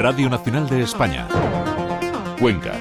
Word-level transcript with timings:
Radio 0.00 0.30
Nacional 0.30 0.66
de 0.66 0.80
España. 0.80 1.28
Cuenca. 2.38 2.72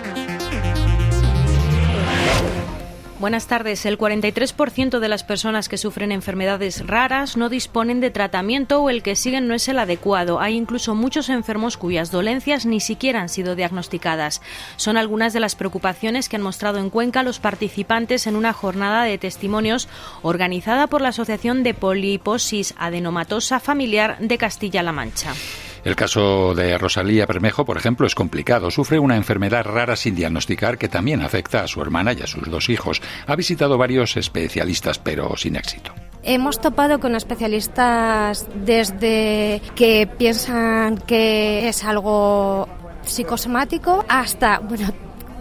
Buenas 3.19 3.47
tardes. 3.47 3.85
El 3.85 3.97
43% 3.97 4.99
de 4.99 5.09
las 5.09 5.25
personas 5.25 5.67
que 5.67 5.77
sufren 5.77 6.13
enfermedades 6.13 6.87
raras 6.87 7.35
no 7.35 7.49
disponen 7.49 7.99
de 7.99 8.09
tratamiento 8.09 8.81
o 8.81 8.89
el 8.89 9.03
que 9.03 9.17
siguen 9.17 9.49
no 9.49 9.53
es 9.53 9.67
el 9.67 9.79
adecuado. 9.79 10.39
Hay 10.39 10.55
incluso 10.55 10.95
muchos 10.95 11.27
enfermos 11.27 11.75
cuyas 11.75 12.09
dolencias 12.09 12.65
ni 12.65 12.79
siquiera 12.79 13.19
han 13.19 13.27
sido 13.27 13.57
diagnosticadas. 13.57 14.41
Son 14.77 14.95
algunas 14.95 15.33
de 15.33 15.41
las 15.41 15.55
preocupaciones 15.55 16.29
que 16.29 16.37
han 16.37 16.41
mostrado 16.41 16.77
en 16.77 16.89
Cuenca 16.89 17.23
los 17.23 17.39
participantes 17.39 18.27
en 18.27 18.37
una 18.37 18.53
jornada 18.53 19.03
de 19.03 19.17
testimonios 19.17 19.89
organizada 20.21 20.87
por 20.87 21.01
la 21.01 21.09
Asociación 21.09 21.63
de 21.63 21.73
Poliposis 21.73 22.73
Adenomatosa 22.77 23.59
Familiar 23.59 24.15
de 24.21 24.37
Castilla-La 24.37 24.93
Mancha. 24.93 25.33
El 25.83 25.95
caso 25.95 26.53
de 26.55 26.77
Rosalía 26.77 27.25
Bermejo, 27.25 27.65
por 27.65 27.77
ejemplo, 27.77 28.05
es 28.05 28.15
complicado. 28.15 28.71
Sufre 28.71 28.99
una 28.99 29.15
enfermedad 29.15 29.65
rara 29.65 29.95
sin 29.95 30.15
diagnosticar 30.15 30.77
que 30.77 30.89
también 30.89 31.21
afecta 31.21 31.63
a 31.63 31.67
su 31.67 31.81
hermana 31.81 32.13
y 32.13 32.21
a 32.21 32.27
sus 32.27 32.49
dos 32.49 32.69
hijos. 32.69 33.01
Ha 33.27 33.35
visitado 33.35 33.77
varios 33.77 34.17
especialistas, 34.17 34.99
pero 34.99 35.35
sin 35.37 35.55
éxito. 35.55 35.93
Hemos 36.23 36.59
topado 36.59 36.99
con 36.99 37.15
especialistas 37.15 38.45
desde 38.53 39.61
que 39.75 40.07
piensan 40.17 40.97
que 40.97 41.69
es 41.69 41.83
algo 41.83 42.67
psicosomático 43.03 44.05
hasta, 44.09 44.59
bueno, 44.59 44.93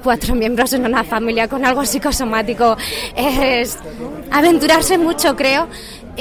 cuatro 0.02 0.34
miembros 0.34 0.72
en 0.72 0.86
una 0.86 1.04
familia 1.04 1.48
con 1.48 1.64
algo 1.64 1.84
psicosomático 1.84 2.76
es 3.16 3.76
aventurarse 4.30 4.98
mucho, 4.98 5.34
creo. 5.36 5.68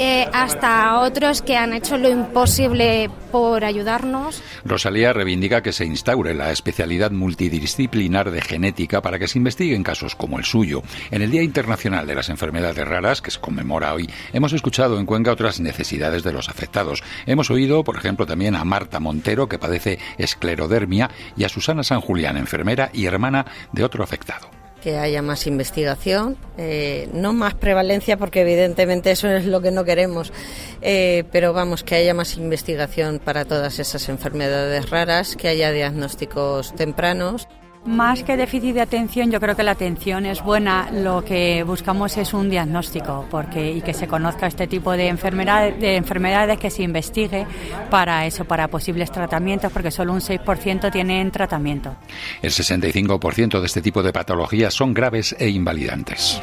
Eh, 0.00 0.28
hasta 0.32 1.00
otros 1.00 1.42
que 1.42 1.56
han 1.56 1.72
hecho 1.72 1.98
lo 1.98 2.08
imposible 2.08 3.10
por 3.32 3.64
ayudarnos. 3.64 4.40
Rosalía 4.64 5.12
reivindica 5.12 5.60
que 5.60 5.72
se 5.72 5.84
instaure 5.84 6.34
la 6.34 6.52
especialidad 6.52 7.10
multidisciplinar 7.10 8.30
de 8.30 8.40
genética 8.40 9.02
para 9.02 9.18
que 9.18 9.26
se 9.26 9.38
investiguen 9.38 9.82
casos 9.82 10.14
como 10.14 10.38
el 10.38 10.44
suyo. 10.44 10.84
En 11.10 11.20
el 11.20 11.32
Día 11.32 11.42
Internacional 11.42 12.06
de 12.06 12.14
las 12.14 12.28
Enfermedades 12.28 12.86
Raras, 12.86 13.20
que 13.20 13.32
se 13.32 13.40
conmemora 13.40 13.92
hoy, 13.92 14.08
hemos 14.32 14.52
escuchado 14.52 15.00
en 15.00 15.06
Cuenca 15.06 15.32
otras 15.32 15.58
necesidades 15.58 16.22
de 16.22 16.32
los 16.32 16.48
afectados. 16.48 17.02
Hemos 17.26 17.50
oído, 17.50 17.82
por 17.82 17.96
ejemplo, 17.96 18.24
también 18.24 18.54
a 18.54 18.64
Marta 18.64 19.00
Montero, 19.00 19.48
que 19.48 19.58
padece 19.58 19.98
esclerodermia, 20.16 21.10
y 21.36 21.42
a 21.42 21.48
Susana 21.48 21.82
San 21.82 22.00
Julián, 22.00 22.36
enfermera 22.36 22.90
y 22.92 23.06
hermana 23.06 23.46
de 23.72 23.82
otro 23.82 24.04
afectado 24.04 24.57
que 24.82 24.98
haya 24.98 25.22
más 25.22 25.46
investigación, 25.46 26.36
eh, 26.56 27.08
no 27.12 27.32
más 27.32 27.54
prevalencia 27.54 28.16
porque 28.16 28.42
evidentemente 28.42 29.10
eso 29.10 29.28
es 29.28 29.46
lo 29.46 29.60
que 29.60 29.70
no 29.70 29.84
queremos, 29.84 30.32
eh, 30.82 31.24
pero 31.32 31.52
vamos, 31.52 31.82
que 31.84 31.96
haya 31.96 32.14
más 32.14 32.36
investigación 32.36 33.18
para 33.18 33.44
todas 33.44 33.78
esas 33.78 34.08
enfermedades 34.08 34.90
raras, 34.90 35.36
que 35.36 35.48
haya 35.48 35.72
diagnósticos 35.72 36.74
tempranos. 36.74 37.48
Más 37.88 38.22
que 38.22 38.36
déficit 38.36 38.74
de 38.74 38.82
atención, 38.82 39.30
yo 39.30 39.40
creo 39.40 39.56
que 39.56 39.62
la 39.62 39.70
atención 39.70 40.26
es 40.26 40.42
buena. 40.42 40.90
Lo 40.92 41.24
que 41.24 41.62
buscamos 41.62 42.18
es 42.18 42.34
un 42.34 42.50
diagnóstico 42.50 43.24
porque, 43.30 43.72
y 43.72 43.80
que 43.80 43.94
se 43.94 44.06
conozca 44.06 44.46
este 44.46 44.66
tipo 44.66 44.92
de, 44.92 45.08
enfermedad, 45.08 45.72
de 45.72 45.96
enfermedades, 45.96 46.58
que 46.58 46.68
se 46.68 46.82
investigue 46.82 47.46
para 47.88 48.26
eso, 48.26 48.44
para 48.44 48.68
posibles 48.68 49.10
tratamientos, 49.10 49.72
porque 49.72 49.90
solo 49.90 50.12
un 50.12 50.20
6% 50.20 50.92
tienen 50.92 51.30
tratamiento. 51.30 51.96
El 52.42 52.50
65% 52.50 53.58
de 53.58 53.66
este 53.66 53.80
tipo 53.80 54.02
de 54.02 54.12
patologías 54.12 54.74
son 54.74 54.92
graves 54.92 55.34
e 55.38 55.48
invalidantes. 55.48 56.38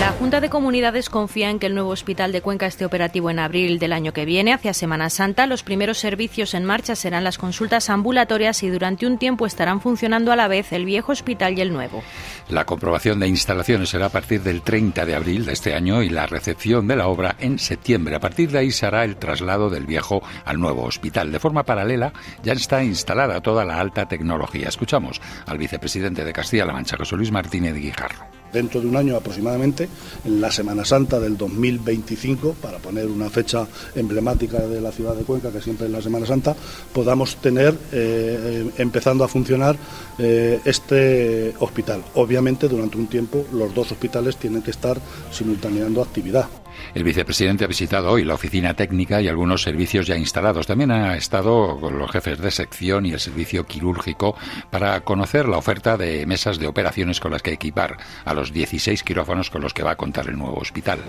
La 0.00 0.12
Junta 0.12 0.40
de 0.40 0.48
Comunidades 0.48 1.10
confía 1.10 1.50
en 1.50 1.58
que 1.58 1.66
el 1.66 1.74
nuevo 1.74 1.90
hospital 1.90 2.32
de 2.32 2.40
Cuenca 2.40 2.64
esté 2.64 2.86
operativo 2.86 3.28
en 3.28 3.38
abril 3.38 3.78
del 3.78 3.92
año 3.92 4.14
que 4.14 4.24
viene, 4.24 4.54
hacia 4.54 4.72
Semana 4.72 5.10
Santa. 5.10 5.46
Los 5.46 5.62
primeros 5.62 5.98
servicios 5.98 6.54
en 6.54 6.64
marcha 6.64 6.96
serán 6.96 7.22
las 7.22 7.36
consultas 7.36 7.90
ambulatorias 7.90 8.62
y 8.62 8.70
durante 8.70 9.06
un 9.06 9.18
tiempo 9.18 9.44
estarán 9.44 9.82
funcionando 9.82 10.32
a 10.32 10.36
la 10.36 10.48
vez 10.48 10.72
el 10.72 10.86
viejo 10.86 11.12
hospital 11.12 11.58
y 11.58 11.60
el 11.60 11.74
nuevo. 11.74 12.02
La 12.48 12.64
comprobación 12.64 13.20
de 13.20 13.28
instalaciones 13.28 13.90
será 13.90 14.06
a 14.06 14.08
partir 14.08 14.40
del 14.40 14.62
30 14.62 15.04
de 15.04 15.14
abril 15.14 15.44
de 15.44 15.52
este 15.52 15.74
año 15.74 16.02
y 16.02 16.08
la 16.08 16.24
recepción 16.24 16.88
de 16.88 16.96
la 16.96 17.06
obra 17.06 17.36
en 17.38 17.58
septiembre. 17.58 18.16
A 18.16 18.20
partir 18.20 18.50
de 18.50 18.60
ahí 18.60 18.70
se 18.70 18.86
hará 18.86 19.04
el 19.04 19.16
traslado 19.16 19.68
del 19.68 19.84
viejo 19.84 20.22
al 20.46 20.58
nuevo 20.58 20.84
hospital. 20.84 21.30
De 21.30 21.40
forma 21.40 21.64
paralela 21.64 22.14
ya 22.42 22.54
está 22.54 22.82
instalada 22.82 23.42
toda 23.42 23.66
la 23.66 23.78
alta 23.78 24.08
tecnología. 24.08 24.68
Escuchamos 24.68 25.20
al 25.44 25.58
vicepresidente 25.58 26.24
de 26.24 26.32
Castilla-La 26.32 26.72
Mancha, 26.72 26.96
José 26.96 27.16
Luis 27.16 27.30
Martínez 27.30 27.74
Guijarro 27.74 28.39
dentro 28.52 28.80
de 28.80 28.86
un 28.86 28.96
año 28.96 29.16
aproximadamente, 29.16 29.88
en 30.24 30.40
la 30.40 30.50
Semana 30.50 30.84
Santa 30.84 31.18
del 31.18 31.36
2025, 31.36 32.54
para 32.60 32.78
poner 32.78 33.06
una 33.06 33.30
fecha 33.30 33.66
emblemática 33.94 34.58
de 34.58 34.80
la 34.80 34.92
ciudad 34.92 35.14
de 35.14 35.24
Cuenca, 35.24 35.50
que 35.50 35.60
siempre 35.60 35.86
es 35.86 35.92
la 35.92 36.02
Semana 36.02 36.26
Santa, 36.26 36.54
podamos 36.92 37.36
tener 37.36 37.76
eh, 37.92 38.70
empezando 38.78 39.24
a 39.24 39.28
funcionar 39.28 39.76
eh, 40.18 40.60
este 40.64 41.54
hospital. 41.60 42.02
Obviamente, 42.14 42.68
durante 42.68 42.96
un 42.98 43.06
tiempo, 43.06 43.46
los 43.52 43.74
dos 43.74 43.92
hospitales 43.92 44.36
tienen 44.36 44.62
que 44.62 44.70
estar 44.70 44.98
simultaneando 45.30 46.02
actividad. 46.02 46.48
El 46.94 47.04
vicepresidente 47.04 47.64
ha 47.64 47.68
visitado 47.68 48.10
hoy 48.10 48.24
la 48.24 48.34
oficina 48.34 48.74
técnica 48.74 49.20
y 49.20 49.28
algunos 49.28 49.62
servicios 49.62 50.06
ya 50.06 50.16
instalados. 50.16 50.66
También 50.66 50.90
ha 50.90 51.16
estado 51.16 51.78
con 51.80 51.98
los 51.98 52.10
jefes 52.10 52.38
de 52.38 52.50
sección 52.50 53.06
y 53.06 53.12
el 53.12 53.20
servicio 53.20 53.66
quirúrgico 53.66 54.36
para 54.70 55.00
conocer 55.00 55.48
la 55.48 55.58
oferta 55.58 55.96
de 55.96 56.26
mesas 56.26 56.58
de 56.58 56.66
operaciones 56.66 57.20
con 57.20 57.32
las 57.32 57.42
que 57.42 57.52
equipar 57.52 57.96
a 58.24 58.34
los 58.34 58.52
16 58.52 59.02
quirófanos 59.02 59.50
con 59.50 59.62
los 59.62 59.74
que 59.74 59.82
va 59.82 59.92
a 59.92 59.96
contar 59.96 60.28
el 60.28 60.38
nuevo 60.38 60.58
hospital. 60.58 61.00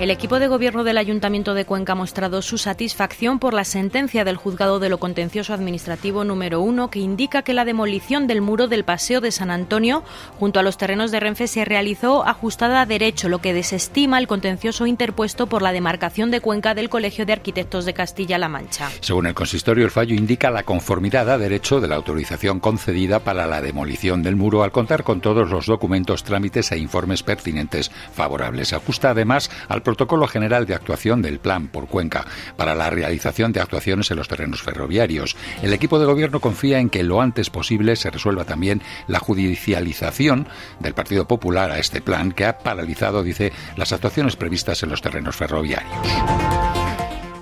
El 0.00 0.12
equipo 0.12 0.38
de 0.38 0.46
gobierno 0.46 0.84
del 0.84 0.96
Ayuntamiento 0.96 1.54
de 1.54 1.64
Cuenca 1.64 1.94
ha 1.94 1.96
mostrado 1.96 2.40
su 2.40 2.56
satisfacción 2.56 3.40
por 3.40 3.52
la 3.52 3.64
sentencia 3.64 4.24
del 4.24 4.36
Juzgado 4.36 4.78
de 4.78 4.88
lo 4.88 4.98
Contencioso 4.98 5.52
Administrativo 5.52 6.22
número 6.22 6.60
1 6.60 6.88
que 6.88 7.00
indica 7.00 7.42
que 7.42 7.52
la 7.52 7.64
demolición 7.64 8.28
del 8.28 8.40
muro 8.40 8.68
del 8.68 8.84
Paseo 8.84 9.20
de 9.20 9.32
San 9.32 9.50
Antonio 9.50 10.04
junto 10.38 10.60
a 10.60 10.62
los 10.62 10.78
terrenos 10.78 11.10
de 11.10 11.18
Renfe 11.18 11.48
se 11.48 11.64
realizó 11.64 12.24
ajustada 12.24 12.80
a 12.80 12.86
derecho, 12.86 13.28
lo 13.28 13.40
que 13.40 13.52
desestima 13.52 14.20
el 14.20 14.28
contencioso 14.28 14.86
interpuesto 14.86 15.48
por 15.48 15.62
la 15.62 15.72
demarcación 15.72 16.30
de 16.30 16.40
Cuenca 16.40 16.74
del 16.74 16.90
Colegio 16.90 17.26
de 17.26 17.32
Arquitectos 17.32 17.84
de 17.84 17.94
Castilla-La 17.94 18.48
Mancha. 18.48 18.90
Según 19.00 19.26
el 19.26 19.34
consistorio, 19.34 19.84
el 19.84 19.90
fallo 19.90 20.14
indica 20.14 20.52
la 20.52 20.62
conformidad 20.62 21.28
a 21.28 21.38
derecho 21.38 21.80
de 21.80 21.88
la 21.88 21.96
autorización 21.96 22.60
concedida 22.60 23.18
para 23.18 23.48
la 23.48 23.60
demolición 23.60 24.22
del 24.22 24.36
muro 24.36 24.62
al 24.62 24.70
contar 24.70 25.02
con 25.02 25.20
todos 25.20 25.50
los 25.50 25.66
documentos, 25.66 26.22
trámites 26.22 26.70
e 26.70 26.78
informes 26.78 27.24
pertinentes 27.24 27.90
favorables. 28.12 28.72
Ajusta 28.72 29.10
además 29.10 29.50
al 29.66 29.82
protocolo 29.88 30.26
general 30.26 30.66
de 30.66 30.74
actuación 30.74 31.22
del 31.22 31.38
Plan 31.38 31.68
por 31.68 31.88
Cuenca 31.88 32.26
para 32.58 32.74
la 32.74 32.90
realización 32.90 33.52
de 33.52 33.60
actuaciones 33.62 34.10
en 34.10 34.18
los 34.18 34.28
terrenos 34.28 34.60
ferroviarios. 34.60 35.34
El 35.62 35.72
equipo 35.72 35.98
de 35.98 36.04
gobierno 36.04 36.40
confía 36.40 36.78
en 36.78 36.90
que 36.90 37.02
lo 37.02 37.22
antes 37.22 37.48
posible 37.48 37.96
se 37.96 38.10
resuelva 38.10 38.44
también 38.44 38.82
la 39.06 39.18
judicialización 39.18 40.46
del 40.78 40.92
Partido 40.92 41.26
Popular 41.26 41.70
a 41.70 41.78
este 41.78 42.02
plan 42.02 42.32
que 42.32 42.44
ha 42.44 42.58
paralizado, 42.58 43.22
dice, 43.22 43.50
las 43.78 43.94
actuaciones 43.94 44.36
previstas 44.36 44.82
en 44.82 44.90
los 44.90 45.00
terrenos 45.00 45.36
ferroviarios. 45.36 46.87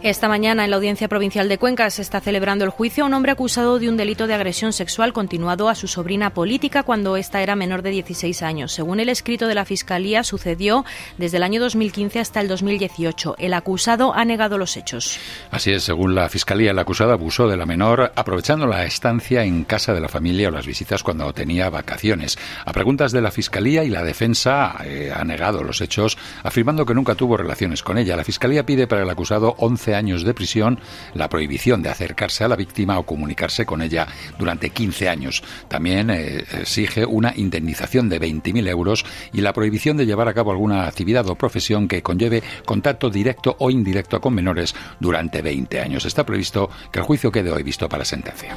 Esta 0.07 0.29
mañana 0.29 0.63
en 0.63 0.71
la 0.71 0.77
Audiencia 0.77 1.09
Provincial 1.09 1.49
de 1.49 1.59
Cuenca 1.59 1.91
se 1.91 2.01
está 2.01 2.21
celebrando 2.21 2.65
el 2.65 2.71
juicio 2.71 3.03
a 3.03 3.09
un 3.09 3.15
hombre 3.15 3.33
acusado 3.33 3.81
de 3.81 3.89
un 3.89 3.97
delito 3.97 4.29
de 4.29 4.35
agresión 4.35 4.73
sexual 4.73 5.13
continuado 5.13 5.69
a 5.69 5.75
su 5.75 5.89
sobrina 5.89 6.31
política 6.31 6.85
cuando 6.85 7.17
ésta 7.17 7.43
era 7.43 7.57
menor 7.57 7.83
de 7.83 7.91
16 7.91 8.41
años. 8.43 8.71
Según 8.71 9.01
el 9.01 9.09
escrito 9.09 9.49
de 9.49 9.57
la 9.57 9.65
Fiscalía, 9.65 10.23
sucedió 10.23 10.85
desde 11.19 11.39
el 11.39 11.43
año 11.43 11.61
2015 11.61 12.21
hasta 12.21 12.41
el 12.41 12.47
2018. 12.47 13.35
El 13.37 13.53
acusado 13.53 14.15
ha 14.15 14.25
negado 14.25 14.59
los 14.59 14.77
hechos. 14.77 15.19
Así 15.51 15.73
es, 15.73 15.83
según 15.83 16.15
la 16.15 16.29
Fiscalía, 16.29 16.71
el 16.71 16.79
acusado 16.79 17.11
abusó 17.11 17.49
de 17.49 17.57
la 17.57 17.67
menor 17.67 18.13
aprovechando 18.15 18.69
la 18.69 18.85
estancia 18.85 19.43
en 19.43 19.65
casa 19.65 19.93
de 19.93 20.01
la 20.01 20.09
familia 20.09 20.47
o 20.47 20.53
las 20.53 20.69
visitas 20.69 21.03
cuando 21.03 21.33
tenía 21.33 21.69
vacaciones. 21.69 22.39
A 22.65 22.73
preguntas 22.73 23.11
de 23.11 23.23
la 23.23 23.33
Fiscalía 23.33 23.83
y 23.83 23.91
la 23.91 24.05
defensa 24.05 24.77
eh, 24.85 25.13
ha 25.13 25.25
negado 25.25 25.65
los 25.65 25.81
hechos, 25.81 26.17
afirmando 26.45 26.87
que 26.87 26.95
nunca 26.95 27.17
tuvo 27.17 27.37
relaciones 27.37 27.83
con 27.83 27.99
ella. 27.99 28.17
La 28.17 28.23
Fiscalía 28.23 28.65
pide 28.65 28.87
para 28.87 29.03
el 29.03 29.11
acusado 29.11 29.57
11 29.59 29.96
años 29.97 30.25
de 30.25 30.35
prisión, 30.35 30.79
la 31.15 31.29
prohibición 31.29 31.83
de 31.83 31.89
acercarse 31.89 32.45
a 32.45 32.49
la 32.49 32.57
víctima 32.57 32.99
o 32.99 33.07
comunicarse 33.07 33.67
con 33.67 33.83
ella 33.83 34.07
durante 34.39 34.71
15 34.71 35.09
años. 35.09 35.43
También 35.69 36.11
eh, 36.11 36.45
exige 36.61 37.05
una 37.05 37.33
indemnización 37.37 38.09
de 38.09 38.21
20.000 38.21 38.69
euros 38.69 39.05
y 39.33 39.41
la 39.41 39.53
prohibición 39.53 39.97
de 39.97 40.07
llevar 40.07 40.29
a 40.29 40.35
cabo 40.35 40.51
alguna 40.51 40.87
actividad 40.87 41.27
o 41.29 41.35
profesión 41.35 41.89
que 41.89 42.03
conlleve 42.03 42.43
contacto 42.65 43.11
directo 43.11 43.57
o 43.59 43.71
indirecto 43.71 44.21
con 44.21 44.35
menores 44.35 44.75
durante 45.01 45.43
20 45.43 45.81
años. 45.81 46.05
Está 46.05 46.25
previsto 46.25 46.71
que 46.93 47.01
el 47.01 47.05
juicio 47.05 47.33
quede 47.33 47.51
hoy 47.51 47.63
visto 47.63 47.89
para 47.89 48.05
sentencia. 48.05 48.57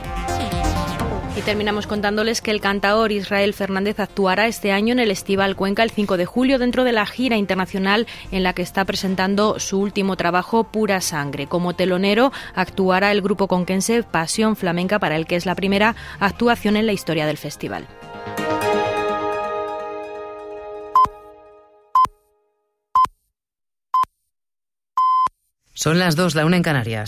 Y 1.39 1.41
terminamos 1.41 1.87
contándoles 1.87 2.41
que 2.41 2.51
el 2.51 2.59
cantaor 2.59 3.13
Israel 3.13 3.53
Fernández 3.53 4.01
actuará 4.01 4.47
este 4.47 4.73
año 4.73 4.91
en 4.91 4.99
el 4.99 5.09
Estival 5.09 5.55
Cuenca 5.55 5.83
el 5.83 5.89
5 5.89 6.17
de 6.17 6.25
julio 6.25 6.59
dentro 6.59 6.83
de 6.83 6.91
la 6.91 7.05
gira 7.05 7.37
internacional 7.37 8.07
en 8.33 8.43
la 8.43 8.51
que 8.51 8.61
está 8.61 8.83
presentando 8.83 9.57
su 9.57 9.79
último 9.79 10.17
trabajo 10.17 10.65
Pura 10.65 10.99
Sangre. 10.99 11.47
Como 11.47 11.75
telonero 11.75 12.33
actuará 12.55 13.13
el 13.13 13.21
grupo 13.21 13.47
conquense 13.47 14.03
Pasión 14.03 14.57
Flamenca 14.57 14.99
para 14.99 15.15
el 15.15 15.27
que 15.27 15.37
es 15.37 15.45
la 15.45 15.55
primera 15.55 15.95
actuación 16.19 16.75
en 16.75 16.85
la 16.85 16.91
historia 16.91 17.25
del 17.25 17.37
festival. 17.37 17.87
Son 25.73 25.97
las 25.97 26.17
dos, 26.17 26.35
la 26.35 26.45
una 26.45 26.57
en 26.57 26.63
Canarias. 26.63 26.97